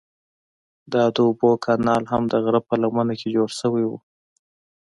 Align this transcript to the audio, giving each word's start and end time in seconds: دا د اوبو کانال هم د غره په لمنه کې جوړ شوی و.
دا 0.93 1.03
د 1.15 1.17
اوبو 1.27 1.49
کانال 1.65 2.03
هم 2.11 2.23
د 2.31 2.33
غره 2.43 2.61
په 2.67 2.73
لمنه 2.81 3.13
کې 3.19 3.27
جوړ 3.35 3.49
شوی 3.59 3.83
و. 3.87 3.91